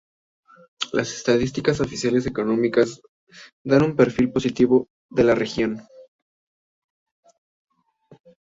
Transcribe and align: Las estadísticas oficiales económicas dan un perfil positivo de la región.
Las 0.93 1.13
estadísticas 1.13 1.79
oficiales 1.79 2.25
económicas 2.25 3.03
dan 3.63 3.83
un 3.83 3.95
perfil 3.95 4.31
positivo 4.31 4.87
de 5.11 5.23
la 5.23 5.35
región. 5.35 5.83